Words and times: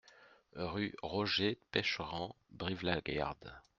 Rue 0.55 0.95
Roger 1.03 1.59
Pecheyrand, 1.71 2.35
Brive-la-Gaillarde 2.49 3.61